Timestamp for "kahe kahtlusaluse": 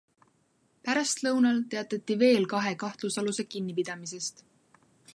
2.57-3.49